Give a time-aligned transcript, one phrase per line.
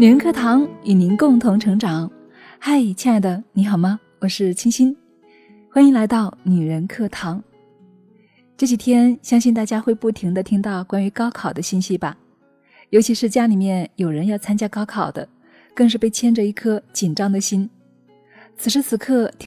[0.00, 2.10] 女人课堂与您共同成长。
[2.58, 4.00] 嗨亲爱的你好吗？
[4.18, 4.96] 我是清新
[5.70, 7.44] 欢迎来到女人课堂。
[8.56, 12.16] 这几天相信大家会不停的听到关于高考的信息吧。
[12.88, 15.28] 尤其是家里面有人要参加高考的
[15.74, 17.68] 更是被牵着一颗紧张的心。
[18.56, 19.30] 此时此刻